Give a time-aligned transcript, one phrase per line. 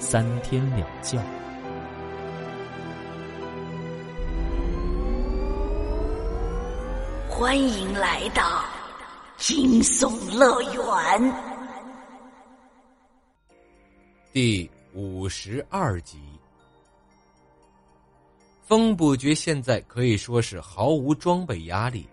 [0.00, 1.22] 三天两觉。
[7.28, 8.64] 欢迎来到
[9.36, 11.34] 惊悚乐园
[14.32, 16.18] 第五十二集。
[18.62, 22.08] 风不觉现在可以说是毫无装备压力，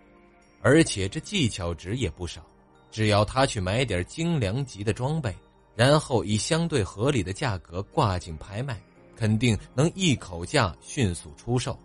[0.60, 2.42] 而且这技巧值也不少。
[2.90, 5.34] 只要他去买点精良级的装备，
[5.78, 8.82] 然后以相对合理的价格挂进拍卖，
[9.14, 11.78] 肯定能一口价迅速出售。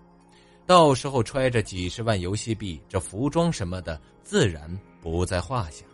[0.65, 4.67] 到时候揣着几十万游戏币，这服装什么的自然
[4.99, 5.85] 不在话下。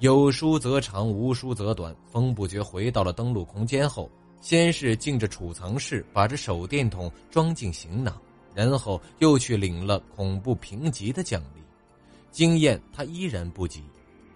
[0.00, 1.94] 有书则长，无书则短。
[2.10, 4.10] 风不觉回到了登录空间后。
[4.40, 8.20] 先是进着储藏室，把这手电筒装进行囊，
[8.56, 11.62] 然后又去领了恐怖评级的奖励。
[12.32, 13.84] 经验他依然不及，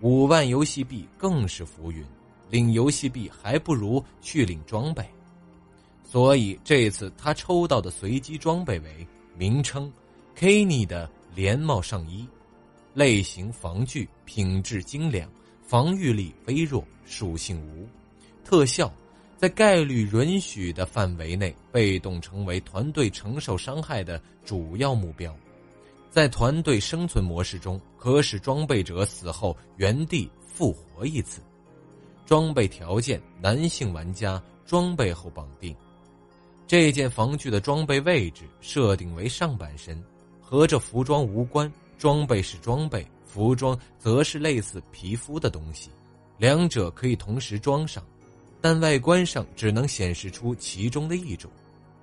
[0.01, 2.05] 五万游戏币更是浮云。
[2.53, 5.03] 领游戏币还不如去领装备，
[6.05, 9.06] 所以这次他抽到的随机装备为
[9.39, 9.91] 名称
[10.36, 12.28] “Kenny” 的连帽上衣，
[12.92, 15.27] 类型防具，品质精良，
[15.62, 17.89] 防御力微弱，属性无，
[18.45, 18.92] 特效。
[19.39, 25.34] 在概率允许的范围内，被动成为团队承受伤害的主要目标。
[26.11, 31.41] 在团队生存模式中，可使装备者死后原地复活一次。
[32.25, 35.75] 装备条件：男性玩家装备后绑定。
[36.67, 40.03] 这件防具的装备位置设定为上半身，
[40.41, 41.70] 和这服装无关。
[41.98, 45.89] 装备是装备，服装则是类似皮肤的东西，
[46.36, 48.02] 两者可以同时装上。
[48.61, 51.51] 但外观上只能显示出其中的一种。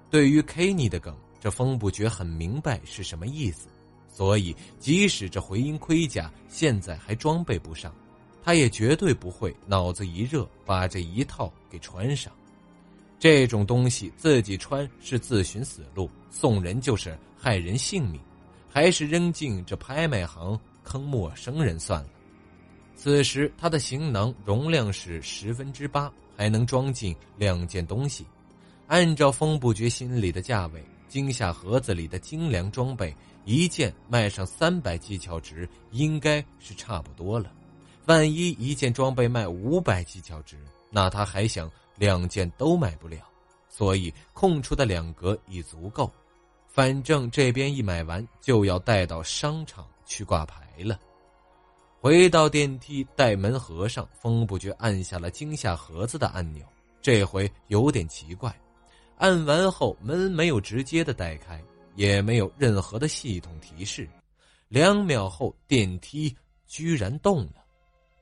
[0.10, 3.68] 对于 Kenny 的梗，这风不觉很明白是什么意思，
[4.10, 7.94] 所以即使这回音盔甲现在还装备不上，
[8.44, 12.32] 他也绝对不会脑子一热把这一套给穿上。
[13.20, 18.20] 这种东西自己穿是自寻死路，送人就是害人性命，
[18.70, 22.10] 还是扔进这拍卖行坑陌生人算了。
[22.96, 26.12] 此时他的行囊容量是十分之八。
[26.40, 28.26] 还能装进两件东西，
[28.88, 33.14] 按照风不觉心里的价位，惊吓盒子里的精良装备
[33.44, 37.52] 一件卖上三百技巧值，应该是差不多了。
[38.10, 40.58] 万一一件装备卖五百技巧值，
[40.90, 43.20] 那他还想两件都买不了，
[43.70, 46.12] 所以空出的两格已足够。
[46.68, 51.00] 反正这边一买完，就要带到商场去挂牌了。
[52.02, 56.66] 回到电梯，带门合上，风不觉按下了惊吓盒子的按钮。
[57.04, 58.52] 这回有点奇怪，
[59.18, 64.10] 按完后门没有直接的带开，也没有任何的系统提示。
[64.68, 67.66] 两秒后，电梯居然动了。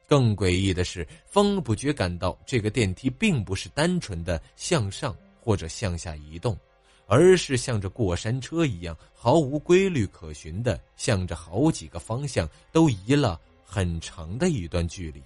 [0.07, 6.57] 更诡异的是，风不觉感到这个电梯并不是单纯的向上或者向下移动，
[7.05, 13.39] 而是像着过山车一样，毫无规律可循的向着好几个方向都移了。
[13.69, 15.21] 很长的一段距离，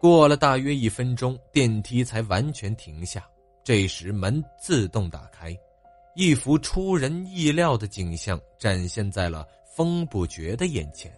[0.00, 3.24] 过了大约一分钟，电梯才完全停下。
[3.62, 5.56] 这时门自动打开，
[6.16, 11.16] 一幅出人意料的景象展现在了风不觉的眼前。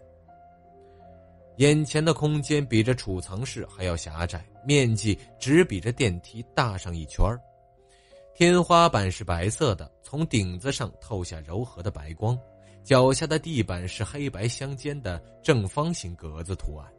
[1.60, 7.22] 眼前的空间比这储藏室还要狭窄，面积只比这电梯大上一圈
[8.34, 12.38] 天花板是白色的，从顶子上透下柔和的白光。
[12.82, 16.91] 脚下的地板是黑白相间的正方形格子图案，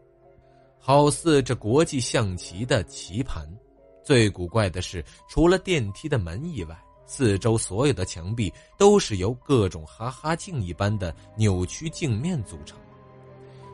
[0.77, 3.51] 好似这国际象棋的棋盘。
[4.03, 12.77] 最古怪的是，除了电梯的门以外，四周所有的墙壁都是由各种哈哈镜一般的扭曲镜面组成。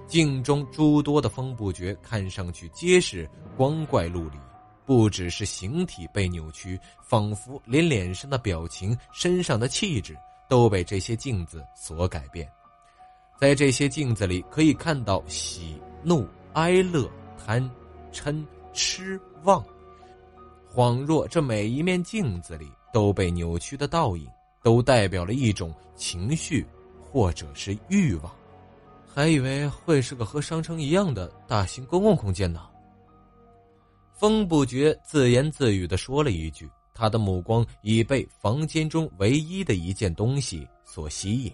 [0.07, 4.37] 镜中诸多的风不觉看上去皆是光怪陆离，
[4.85, 10.17] 不只是形体被扭曲，仿佛连脸上的表情、身上的气质。
[10.49, 12.49] 都被这些镜子所改变，
[13.37, 17.05] 在这些镜子里可以看到喜怒哀乐
[17.37, 17.69] 贪
[18.13, 19.61] 嗔痴妄，
[20.73, 24.25] 恍若这每一面镜子里都被扭曲的倒影，
[24.63, 26.65] 都代表了一种情绪
[27.01, 28.31] 或者是欲望。
[29.17, 32.69] 还以为会是个和商城一样的大型公共空间呢。
[34.13, 41.51] 风不觉自言自语的说了一句，他的目光已被房间中唯一的一件东西所吸引。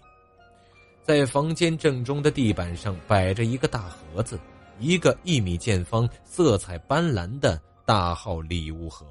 [1.03, 4.37] 在房间正中的地板上摆着一个大盒子，
[4.77, 9.07] 一个一米见方、色彩斑斓的大号礼物盒。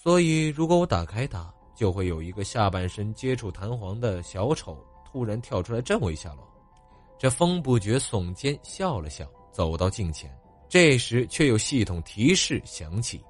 [0.00, 6.46] 所以，如果我打开它，就会有一个下半身接触弹簧的小丑突然跳出来震我一下喽。
[7.18, 10.30] 这风不觉耸肩笑了笑，走到镜前。
[10.68, 13.22] 这时，却有系统提示响起：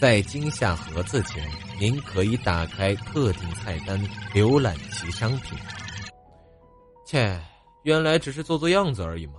[0.00, 1.48] 在惊吓盒子前，
[1.80, 3.98] 您可以打开特定菜单，
[4.34, 5.56] 浏览其商品。
[7.06, 7.40] 切，
[7.84, 9.34] 原来只是做做样子而已嘛。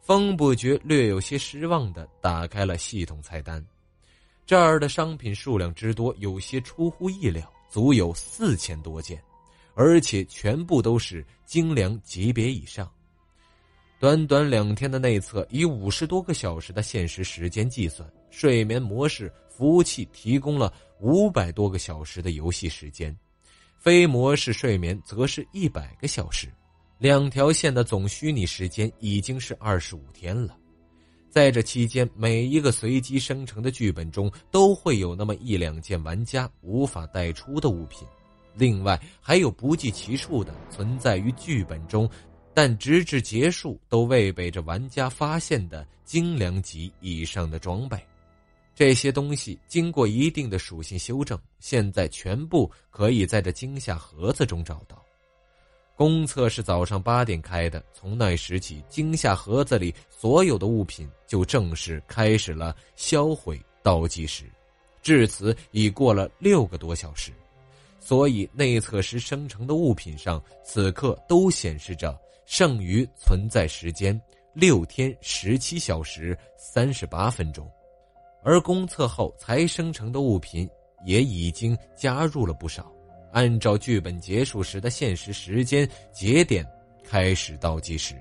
[0.00, 3.64] 风不觉略有些失望的打开了系统菜单，
[4.44, 9.22] 这儿的商品数量之多，有些出乎意料，足有四千多件，
[9.74, 12.90] 而且全部都是精良级别以上。
[14.00, 23.16] 短短两天的内测，以五十多个小时的现实时间计算，睡眠模式服务器提供了五百多个小时的游戏时间。
[23.78, 26.52] 非模式睡眠则是一百个小时，
[26.98, 30.56] 两条线的总虚拟时间已经是二十五天了。
[31.30, 38.06] 在这期间，每一个随机生成的剧本中都会有那么一两件玩家无法带出的物品，
[38.56, 42.08] 另外还有不计其数的存在于剧本中，
[42.52, 47.98] 但直至结束都未被这玩家发现的精良级以上的装备。
[48.74, 55.00] 这些东西经过一定的属性修正，现在全部可以在这惊吓盒子中找到。
[55.96, 64.44] 公测是早上八点开的，从那时起，惊吓盒子里所有的物品就正式开始了销毁倒计时。
[65.02, 67.30] 至此已过了六个多小时，
[68.06, 72.14] 所以内测时生成的物品上，此刻都显示着
[72.44, 74.20] 剩余存在时间
[74.52, 77.66] 六天十七小时三十八分钟。
[78.42, 80.68] 而公测后才生成的物品
[81.06, 82.92] 也已经加入了不少，
[83.32, 86.62] 按照剧本结束时的现实时间节点
[87.02, 88.14] 开始倒计时。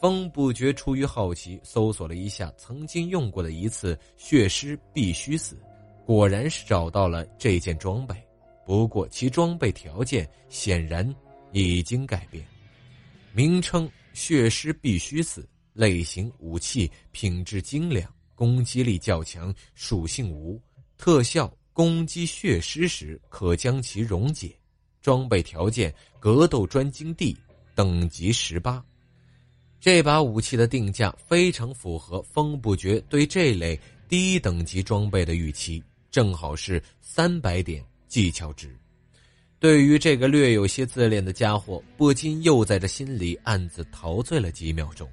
[0.00, 5.58] 风不觉出于好奇，搜索了一下曾经用过的一次血尸必须死，
[6.06, 8.14] 果然是找到了这件装备，
[8.66, 11.14] 不过其装备条件显然
[11.52, 12.44] 已经改变，
[13.32, 18.12] 名称血尸必须死，类型武器，品质精良。
[18.34, 20.60] 攻击力较强，属性无
[20.98, 21.50] 特效。
[21.72, 24.54] 攻击血尸时可将其溶解。
[25.00, 27.34] 装备条件：格斗专精地，
[27.74, 28.84] 等级十八。
[29.80, 33.78] 这把武器的定价非常符合风不绝对这类
[34.08, 38.76] 低等级装备的预期，正好是三百点技巧值。
[39.58, 45.08] 对于这个略有些自恋的家伙，不禁又在这心里暗自陶醉了几秒钟。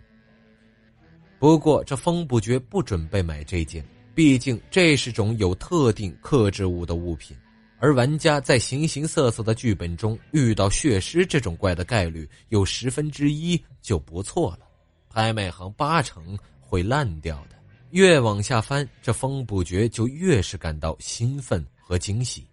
[1.40, 7.36] 不过，这风不觉不准备买这件，毕竟这是种有特定克制物的物品，
[7.80, 14.68] 而玩家在形形色色的剧本中遇到血尸这种怪的概率有十分之一就不错了，
[15.10, 17.56] 拍卖行八成会烂掉的。
[17.92, 22.46] 越往下翻，这风不觉就越是感到兴奋和惊喜。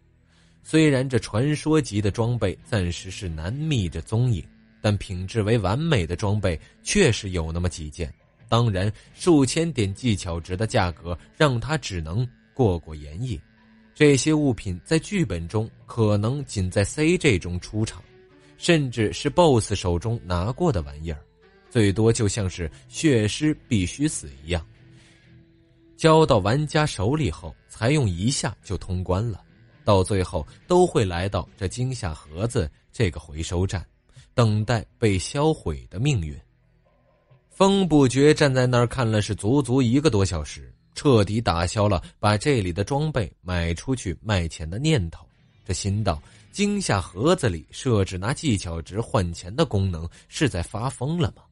[0.70, 4.40] 虽然这传说级的装备暂时是难觅着踪影，
[4.80, 8.08] 但品质为完美的装备确实有那么几件。
[8.48, 12.24] 当然，数千点技巧值的价格让他只能
[12.54, 13.36] 过过眼瘾。
[13.96, 18.00] 这些物品在剧本中可能仅在 CG 中出场，
[18.56, 21.18] 甚至是 BOSS 手中拿过的玩意儿，
[21.68, 24.64] 最多就像是血尸必须死一样，
[25.96, 29.42] 交到玩家手里后才用一下就通关了。
[29.84, 33.84] 到最后都会来到这惊吓盒子这个回收站，
[34.34, 36.38] 等待被销毁的命运。
[37.48, 45.26] 风不觉站在那儿看了是足足一个多小时，彻底打消了把这里的装备买出去卖钱的念头。
[45.66, 46.20] 这心道：
[46.52, 51.42] 惊吓盒子里设置拿技巧值换钱的功能，是在发疯了吗？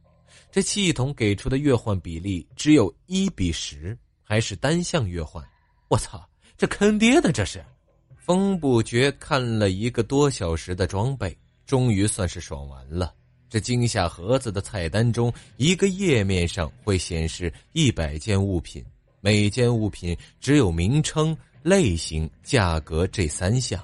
[0.50, 5.44] 这系统给出的月换比例只有一比十，还是单向月换？
[5.88, 7.30] 我操，这坑爹的！
[7.30, 7.62] 这是。
[8.28, 13.14] 风不觉看了一个多小时的装备，终于算是爽完了。
[13.48, 18.84] 这惊吓盒子的菜单中，一个页面上会显示一百件物品，
[19.22, 23.82] 每件物品只有名称、类型、价格这三项。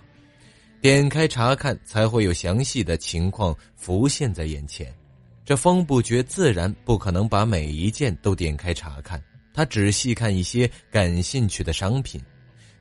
[0.78, 4.94] 点开查看，才会有详细的情况浮现在眼前。
[5.42, 9.18] 这风不觉自然不可能把每一件都点开查看，
[9.54, 12.20] 他只细看一些感兴趣的商品，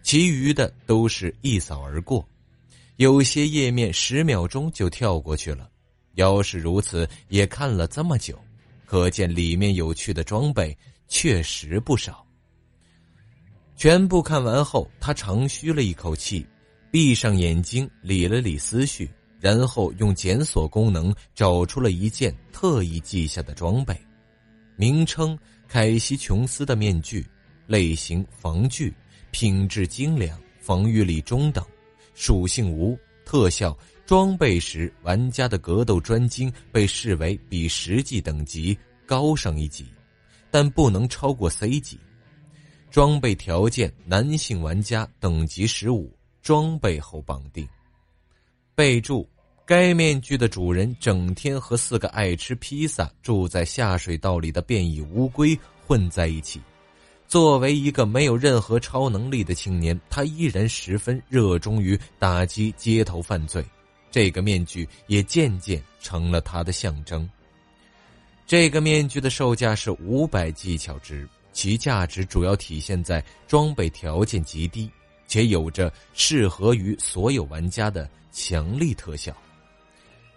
[0.03, 2.23] 其余的都是一扫而过。
[2.97, 5.67] 有些页面十秒钟就跳过去了。
[6.15, 8.39] 要是如此，也看了这么久，
[8.85, 12.23] 可见里面有趣的装备确实不少。
[13.75, 16.45] 全部看完后，他长吁了一口气，
[16.91, 23.99] 闭上眼睛，理了理思绪，然后用检索功能找出了一件特意记下的装备，
[24.75, 27.25] 名称：凯西琼斯的面具，
[27.65, 28.93] 类型：防具，
[29.33, 31.65] 品质精良，防御力中等，
[32.13, 33.75] 属性无特效。
[34.05, 39.87] 装备时，玩家的格斗专精被视为比实际等级高上一级，
[40.51, 41.97] 但不能超过 C 级。
[42.91, 47.67] 装备条件：男性玩家等级十五，装备后绑定。
[48.75, 49.27] 备注：
[49.65, 56.61] 该面具的主人整天和四个爱吃披萨、住在下水道里的变异乌龟混在一起。
[57.33, 63.65] 作为一个没有任何超能力的青年，他依然十分热衷于打击街头犯罪。
[64.11, 67.27] 这个面具也渐渐成了他的象征。
[68.45, 71.27] 这个面具的售价是五百技巧值。
[71.51, 74.87] 其价值主要体现在装备条件极低，
[75.25, 79.35] 且有着适合于所有玩家的强力特效。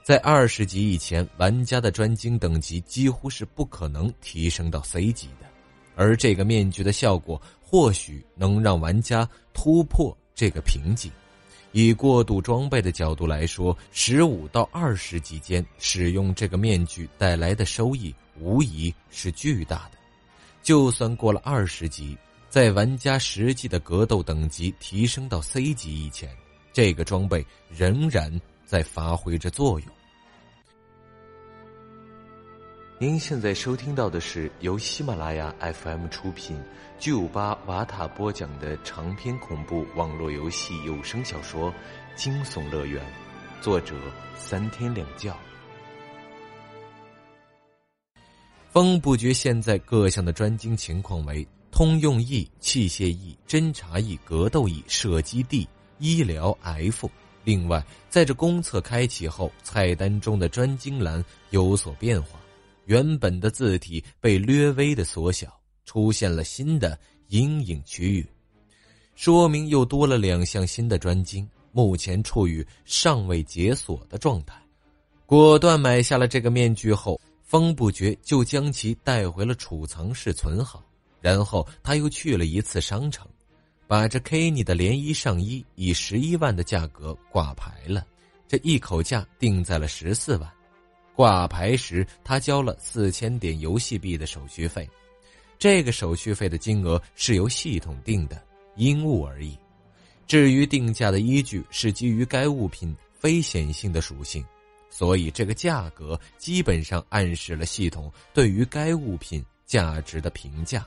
[0.02, 5.45] 在二十级以前，玩家的专精等级几乎是不可能提升到 C 级的，
[5.96, 11.10] 而这个面具的效果或许能让玩家突破这个瓶颈。
[11.72, 19.98] 以过渡装备的角度来说，十五到二十级间使用这个面具带来的收益无疑是巨大的。
[20.62, 22.16] 就算过了二十级，
[22.48, 26.30] 在玩家实际的格斗等级提升到 C 级以前，
[26.72, 29.88] 这个装备仍然在发挥着作用。
[32.98, 36.58] 您现在收听到的是由喜马拉雅 FM 出品、
[36.98, 41.70] 巨五八瓦塔播讲的长篇恐怖网络游戏有声小说
[42.14, 43.04] 《惊悚乐园》，
[43.62, 43.94] 作者
[44.34, 45.30] 三天两觉。
[48.70, 57.10] 风不觉现在各项的专精情况为通用 E、器械 E、侦察 E、格斗 E、射击 D、医疗 F。
[57.44, 62.40] 另外，在这公测开启后，菜单中的专精栏有所变化，
[62.86, 68.26] 原本的字体被略微的缩小，出现了新的阴影区域，
[69.14, 74.60] 说明又多了两项新的专精，目前处于尚未解锁的状态。
[75.26, 77.20] 果断买下了这个面具后。
[77.46, 80.82] 风不觉就将其带回了储藏室存好，
[81.20, 83.24] 然后他又去了一次商城，
[83.86, 88.04] 把这 Kenny 的连衣上衣以十一万的价格挂牌了，
[88.48, 90.55] 这一口价定在了十四万。
[91.16, 94.88] 挂牌时他交了四千点游戏币的手续费，
[95.58, 98.40] 这个手续费的金额是由系统定的，
[98.76, 99.58] 因物而异。
[100.26, 104.44] 至于定价的依据是基于该物品非显性的属性。
[104.90, 110.86] 所以，这个价格基本上暗示了系统对于该物品价值的评价。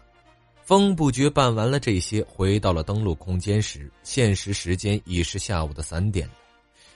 [0.63, 6.33] 风不觉办完了这些，回到了登录空间时，现实时间已是下午的三点了。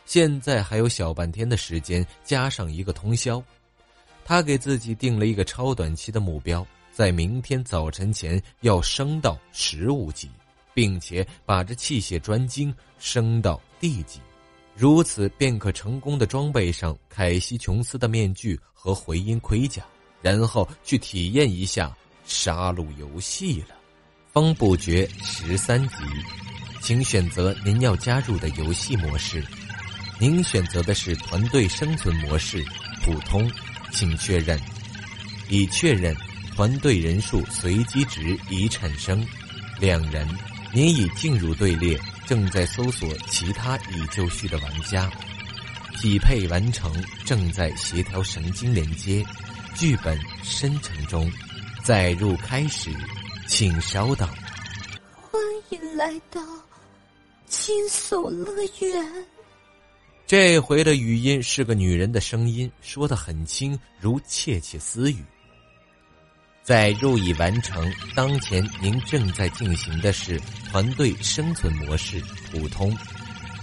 [0.06, 3.42] 现在还有小半天的时间，加上一个通宵，
[4.26, 10.30] 他给自己定了一个超短期的目标，在明天早晨前要升到十五级，
[10.74, 14.20] 并且把这器械专精升到 D 级。
[14.76, 19.84] 如此便可成功的装备上凯西琼斯的面具和回音盔甲，
[20.22, 21.96] 然后去体验一下
[22.26, 23.76] 杀戮游戏了。
[24.32, 25.96] 风不绝十三级，
[26.82, 29.44] 请选择您要加入的游戏模式。
[30.24, 32.64] 您选择的是团队生存模式，
[33.04, 33.52] 普通，
[33.92, 34.58] 请确认。
[35.50, 36.16] 已确认，
[36.56, 39.28] 团队人数随机值已产生，
[39.82, 40.26] 两人，
[40.72, 42.00] 您已进入队列。
[42.26, 45.12] 正在搜索其他已就绪的玩家，
[46.00, 46.90] 匹配完成，
[47.26, 49.22] 正在协调神经连接，
[49.76, 51.30] 剧本生成中，
[51.84, 52.90] 载入开始，
[53.46, 54.26] 请稍等。
[55.30, 56.42] 欢迎来到
[57.46, 59.26] 惊悚乐园。
[60.26, 65.18] 这回的语音是个女人的声音，说的很轻，如窃窃私语。
[66.64, 67.92] 在入已完成。
[68.16, 70.40] 当前您正在进行的是
[70.72, 72.98] 团队生存模式普通。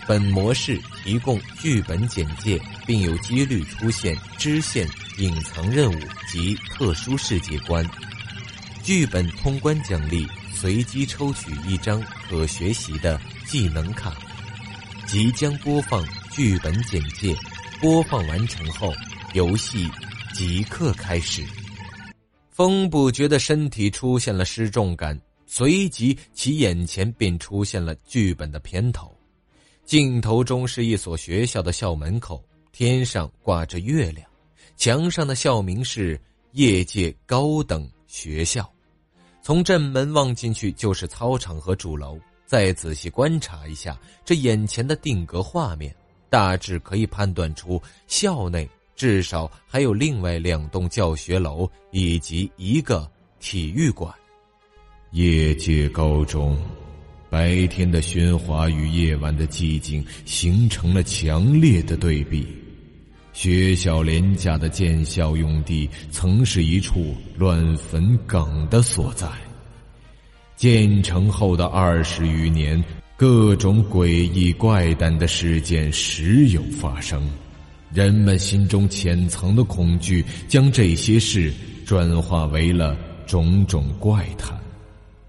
[0.07, 4.87] 本模式提供剧本简介，并有几率出现支线、
[5.17, 5.99] 隐藏任务
[6.31, 7.88] 及特殊世界观。
[8.83, 14.12] 剧本通关奖励：随机抽取一张可学习的技能卡。
[15.07, 17.35] 即将播放剧本简介。
[17.81, 18.93] 播放完成后，
[19.33, 19.89] 游戏
[20.35, 21.43] 即刻开始。
[22.51, 29.17] 风不觉的身体出现了失重感，随即其眼前便出现了剧本的片头。
[29.85, 34.29] 镜头中是一所学校的校门口，天上挂着月亮，
[34.77, 36.21] 墙上的校名是
[36.53, 38.71] “业界高等学校”。
[39.43, 45.97] 从正门望进去就是操场和主楼，再仔细观察一下这眼前的定格画面，
[46.31, 53.11] 大致可以判断出校内至少还有另外两栋教学楼以及一个
[53.41, 54.15] 体育馆。
[55.11, 56.57] 业界高中，
[57.29, 62.47] 白天的喧哗与夜晚的寂静形成了强烈的对比。
[63.33, 69.29] 学校廉价的建校用地曾是一处乱坟岗的所在。
[70.57, 72.83] 建成后的二十余年，
[73.21, 77.23] 各种诡异怪诞的事件时有发生，
[77.93, 81.53] 人们心中潜藏的恐惧将这些事
[81.85, 82.97] 转化为了
[83.27, 84.59] 种种怪谈，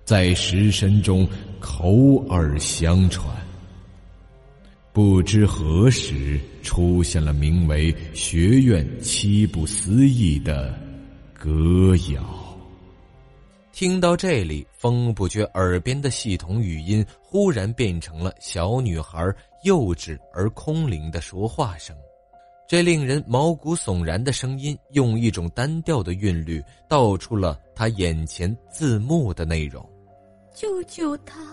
[0.05, 1.27] 在食神中
[1.59, 3.27] 口耳相传。
[4.93, 10.73] 不知何时出现了名为“学院七不思议”的
[11.33, 12.40] 歌谣。
[13.81, 19.27] 听到这里，风不觉耳边的系统语音忽然变成了小女孩
[19.63, 21.97] 幼稚而空灵的说话声。
[22.67, 29.83] 这令人毛骨悚然的声音，用一种单调的韵律道出了他眼前字幕的内容
[30.53, 31.43] ：“救救他，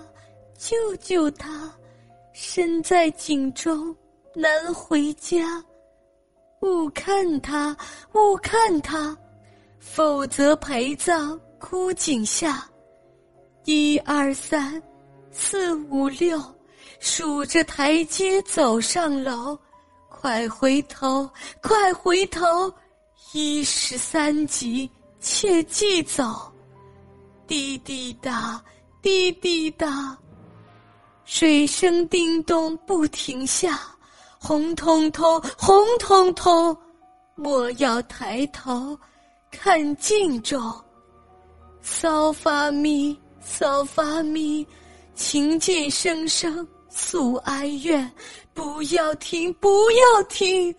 [0.59, 1.73] 救救他。”
[2.35, 3.97] 身在井中
[4.35, 5.65] 难回家，
[6.61, 7.75] 勿看他，
[8.13, 9.17] 勿看他，
[9.79, 12.69] 否则陪葬枯井下。
[13.65, 14.83] 一二三，
[15.31, 16.41] 四五六，
[17.01, 19.59] 数着台阶走上楼，
[20.09, 21.29] 快回头，
[21.63, 22.73] 快回头，
[23.33, 26.51] 一十三级，切记走。
[27.47, 28.63] 滴滴答，
[29.03, 30.17] 滴滴答。
[31.25, 33.79] 水声叮咚不停下，
[34.39, 36.75] 红彤彤，红彤彤，
[37.35, 38.99] 莫要抬头
[39.51, 40.63] 看镜中。
[41.91, 44.65] 扫发咪，扫发咪，
[45.15, 48.09] 琴键声声诉哀怨，
[48.53, 50.73] 不要停，不要停，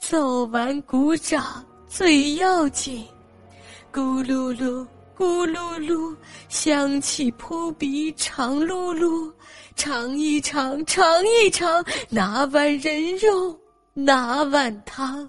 [0.00, 3.06] 奏完鼓掌最要紧。
[3.92, 4.84] 咕噜噜，
[5.16, 6.16] 咕噜噜，
[6.48, 9.30] 香气扑鼻长噜噜。
[9.76, 13.56] 尝一尝，尝一尝，拿碗人肉，
[13.92, 15.28] 拿碗汤，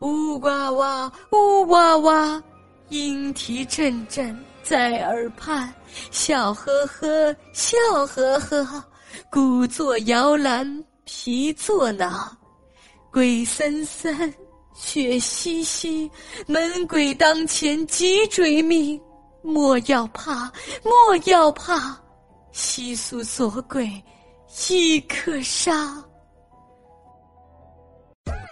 [0.00, 2.42] 呜哇哇，呜哇哇，
[2.90, 5.72] 莺啼阵阵在耳畔，
[6.10, 8.84] 笑呵呵，笑呵呵，
[9.30, 12.36] 鼓作摇篮，皮作囊，
[13.12, 14.32] 鬼森森，
[14.74, 16.10] 血兮兮，
[16.46, 19.00] 门鬼当前急追命，
[19.42, 20.50] 莫要怕，
[20.84, 21.96] 莫要怕。
[22.52, 23.90] 悉数所鬼，
[24.70, 26.02] 亦可杀。